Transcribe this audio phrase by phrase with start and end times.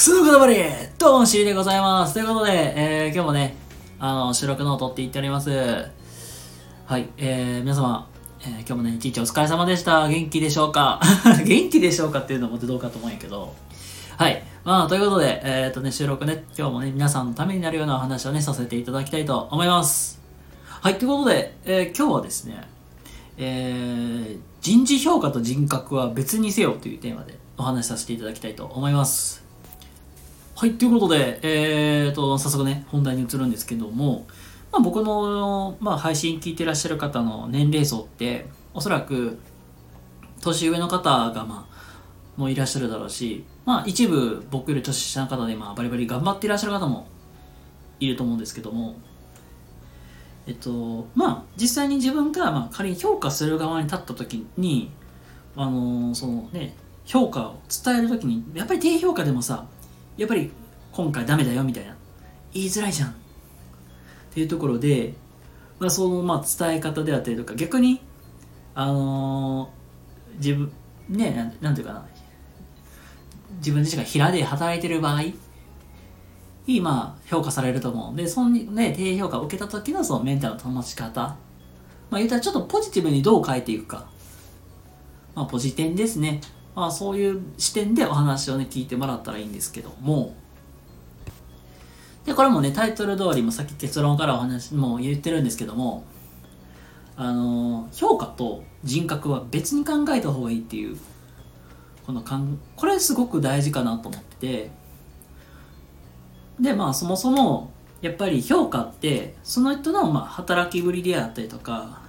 [0.00, 0.56] くすのこだばり
[0.98, 2.14] どうも、しりでございます。
[2.14, 3.54] ということで、えー、今日もね、
[3.98, 5.50] あの、収録のを撮っていっております。
[5.50, 8.08] はい、えー、皆様、
[8.40, 10.08] えー、今日もね、一日お疲れ様でした。
[10.08, 11.02] 元気でしょうか？
[11.44, 13.54] 元気でしょうかっていうのもどうかと思うんやけど。
[14.16, 14.42] はい。
[14.64, 20.18] まあ、ということで、えっ、ー、とね、収録ね、今日もね、皆さんのためになるようなお話をね、させていただきたいと思います。
[20.80, 22.66] はい、ということで、えー、今日はですね、
[23.36, 29.39] えー、人事評価と人格は別にせよというテーマでお話しさせていただきたいと思います。
[30.60, 34.26] はい、ということで、えーと、早速ね、本題に移るんですけども、
[34.70, 39.38] まあ、僕の、まあ、配信聞いてらっしゃる方の年齢層って、おそらく、
[40.42, 47.06] 年上の方が、まあ、もういらっしゃるだろうし、まあ、一部僕より年下の方で、まあ、バリバリ頑張っていらっしゃる方も
[47.98, 48.96] いると思うんですけども、
[50.46, 54.90] えっと、まあ、実際に自分が、まあ、仮に評価する側に立った時に、
[55.56, 59.64] あのー、そのね、評価を伝える時に、やっぱり低評価でもさ、
[60.20, 60.50] やっぱり
[60.92, 61.96] 今回ダメだよみたいな。
[62.52, 63.08] 言いづらいじゃん。
[63.08, 63.12] っ
[64.34, 65.14] ていうところで、
[65.78, 68.02] まあ、そのまあ伝え方であったりとか逆に
[68.74, 70.70] あのー、自分
[71.08, 72.06] ねなんていうかな。
[73.60, 75.22] 自分自身が平で働いてる場合
[76.66, 78.14] にまあ評価されると思う。
[78.14, 81.20] でそのね低評価を受けた時のそのメンタルの保ち方。
[81.22, 81.38] ま
[82.12, 84.06] あ言ったらちょっとポジティブにどう変えていくか。
[85.34, 86.42] まあポジテンですね。
[86.80, 90.34] まあ、そういう視点でお話をね聞いてもらったらいいんですけども。
[92.24, 96.04] でこれもねタイトル通りもさっき結論からお話も言ってるんですけども
[97.16, 100.98] あの評価と人格は別に考えた方がいいっていう
[102.06, 104.70] このかんこれすごく大事かなと思ってて。
[106.60, 107.72] でまあそもそも
[108.02, 112.02] やっぱり評価ってその人のま働きぶりであったりとか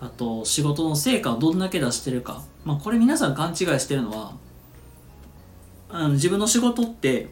[0.00, 2.42] あと仕事の成果をどんだけ出してるか。
[2.64, 4.32] まあ、これ皆さん勘違いしてるのは
[5.88, 7.28] あの自分の仕事って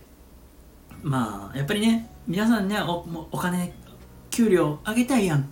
[1.02, 3.72] まあやっぱりね皆さんねおお金
[4.30, 5.48] 給料上げたいやん。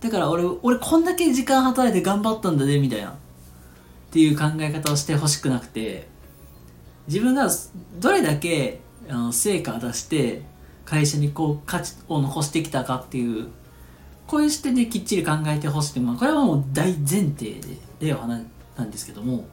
[0.00, 3.10] だから俺俺こんだけ時間働いて頑張ったんだねみたいな。
[3.10, 3.14] っ
[4.12, 6.06] ていう考え方をしてほしくなくて
[7.08, 7.48] 自分が
[7.98, 10.42] どれだけあの成果を出して
[10.84, 13.48] 会社にこう価値を残してきたかっていう
[14.32, 18.42] こういう視点できっちり考えてほしくて、まあ、これはもう大前提で例を話
[18.78, 19.44] なんですけども、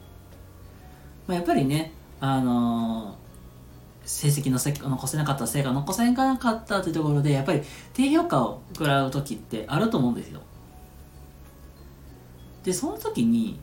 [1.26, 3.14] まあ、やっぱりね、あのー、
[4.06, 4.58] 成績の
[4.88, 7.60] 残せなかった成果残せなかったというところでやっぱり
[7.92, 10.40] 低評価を食らう時ってあると思うんですよ。
[12.64, 13.60] でその時に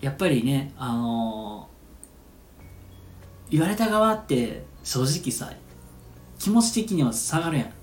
[0.00, 5.52] やっぱりねあのー、言われた側って正直さ
[6.38, 7.79] 気持ち的には下がるやん。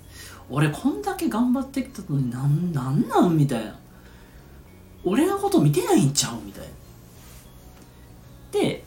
[0.49, 3.75] 俺こんだけ頑張ってきたのになんなんなんみたいな。
[5.03, 6.67] 俺のこと見てないんちゃうみたいな。
[6.67, 6.71] っ
[8.51, 8.83] て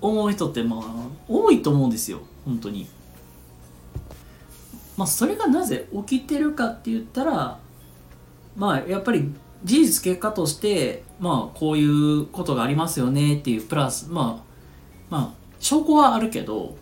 [0.00, 0.82] 思う人ってまあ
[1.28, 2.20] 多いと思うんですよ。
[2.44, 2.88] 本当に。
[4.96, 7.58] まあそれがなぜ起きてるかって言ったら
[8.56, 9.32] まあやっぱり
[9.64, 14.52] 事実結果としてまあこういうことがありますよねっていうプラスまあ
[15.08, 16.76] まあ証拠はあるけど、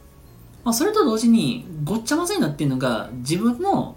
[0.65, 3.97] まあ、それと同時にごっちゃ混ぜになってるのが自分の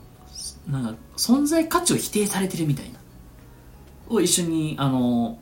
[0.67, 2.99] なんか存在価値を否定されてるみたいな。
[4.09, 5.39] を一緒にあの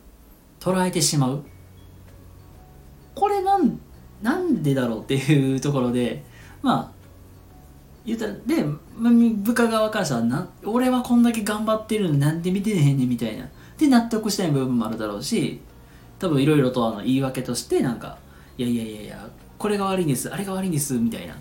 [0.60, 1.44] 捉えてしまう。
[3.16, 3.80] これなん
[4.22, 6.24] なんでだろうっていうところで
[6.62, 6.92] まあ
[8.06, 8.66] 言ったらで
[9.04, 13.50] 部下側からしたら俺はこんだけ頑張ってるのになんで見てへんねんみたいな。
[13.78, 15.60] で納得したい部分もあるだろうし
[16.20, 18.20] 多分いろいろとあの言い訳としてなんか
[18.58, 21.36] いやいやいやいやこれが悪いんですあれが悪いんですみたいな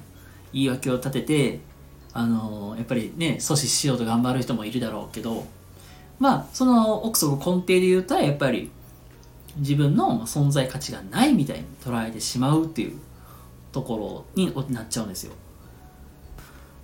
[0.52, 1.60] 言い訳を立てて
[2.12, 5.46] あのやっぱりね阻止しようと頑張る人もいるだろうけど
[6.18, 8.70] まあその奥底根底で言うとやっぱり
[9.56, 12.98] 自分の存在価値がないみたいに捉えてしまうっていう
[13.72, 15.32] ところになっちゃうんですよ。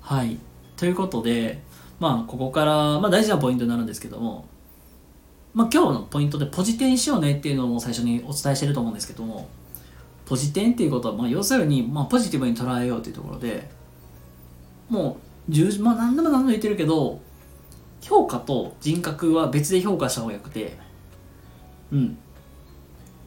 [0.01, 0.39] はい。
[0.77, 1.63] ということで、
[1.99, 4.47] まあここから、まあ大事なポイントになるんですけども、
[5.55, 9.49] まあ今日のポイントでポジテンしようねっていうのも最初にお伝えしてると思うんですけども、
[10.27, 13.69] ポジテンっていうことは、まあ要するに、まあポジティブに捉えようというところで、
[14.89, 15.19] も
[15.49, 17.21] う、まあ何でも何でも言ってるけど、
[18.01, 20.79] 評価と人格は別で評価した方がよくて、
[21.93, 22.19] うん。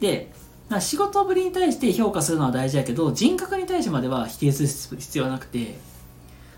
[0.00, 0.32] で、
[0.80, 4.62] 仕事ぶりに対して評価するのは大事だけど、人格に対してまでは否定す
[4.94, 5.78] る必要はなくて、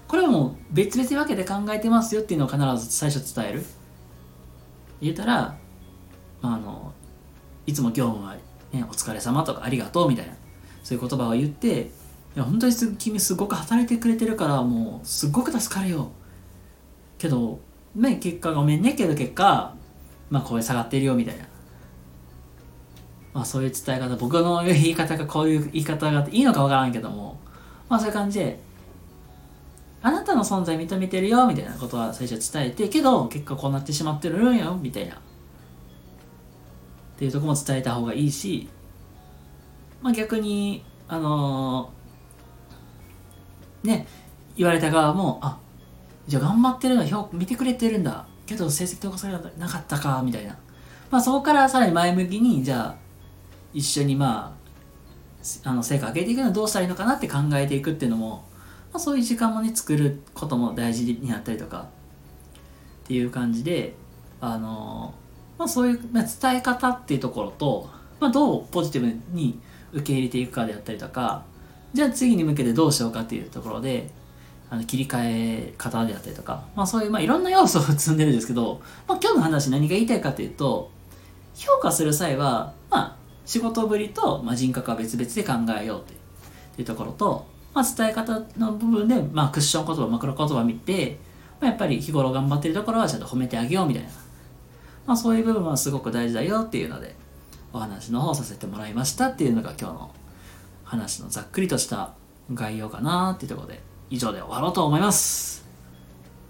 [0.06, 3.64] これはもう別々分けて考えてますよっていうのを必ず最初伝える。
[5.00, 5.56] 言えたら、
[6.42, 6.92] あの、
[7.66, 8.34] いつも業務は、
[8.72, 10.34] ね、お疲れ様とかありがとうみたいな、
[10.82, 11.90] そういう言葉を言って、
[12.34, 16.10] いや本当に君すごく働いてくれてるからもうすっごく助かるよ。
[17.18, 17.60] けど、
[17.94, 19.74] ね、結果ごめんねけど結果、
[20.30, 21.44] まあ声下がってるよみたいな。
[23.34, 27.38] まあそういう伝え方、僕の言い方がこういう言い方がいいのかわからんけども、
[27.88, 28.58] まあそういう感じで、
[30.02, 35.14] あなたの存在認めてるよ、みたいなことは最初伝えて、けど結果こうなってしまってるんよ、みたいな。
[35.14, 35.18] っ
[37.18, 38.68] ていうとこも伝えた方がいいし、
[40.00, 42.01] まあ逆に、あのー、
[43.82, 44.06] ね、
[44.56, 45.58] 言われた側も、あ、
[46.26, 48.26] じゃあ頑張ってるの評見てくれてるんだ。
[48.44, 50.56] けど成績投稿されなかったか、みたいな。
[51.10, 52.96] まあそこからさらに前向きに、じゃあ
[53.72, 54.62] 一緒にまあ
[55.64, 58.44] あの成果上げていくのはどうしたらいいのかなって考えていくっていうのも、
[58.92, 61.88] まあ、そういう時間もね作ることも大事になったりとか
[63.04, 63.94] っていう感じで
[64.40, 65.14] あの、
[65.58, 67.90] まあ、そういう、まあ、伝え方っていうところと、
[68.20, 69.60] まあ、どうポジティブに
[69.92, 71.44] 受け入れていくかであったりとか
[71.92, 74.08] じゃあ次に向けてどうしようかっていうところで
[74.70, 75.18] あの切り替
[75.68, 80.90] え方であったりとか、まあ、そういう、まあ、いろんな要素を積んでるんですけど、まあ、今日の話何が言いたいかというと
[81.54, 91.18] 評価する際は、まあ、仕事ぶりと、まあ、人格は別々で考えようっていうところと、まあ、伝え方の部分で、まあ、クッション言葉、マクロ言葉見て、
[91.60, 94.08] まあ、やっぱり日頃頑張ってるところはちゃんと褒めてあげようみたいな、
[95.06, 97.14] まあ、そういう部分はすごく大事だよっていうので、
[97.74, 100.10] お話の方させてもらいましたっていうのが今日の
[100.92, 102.12] 話のざっくりとした
[102.52, 103.80] 概要かなっていうところで、
[104.10, 105.64] 以上で終わろうと思います。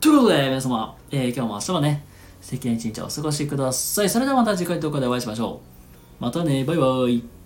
[0.00, 2.04] ということで、皆様、えー、今日も明日もね、
[2.40, 4.10] 素敵な一日をお過ごしください。
[4.10, 5.60] それではまた次回の動画でお会いしましょ
[6.20, 6.22] う。
[6.22, 7.41] またね、バイバイ。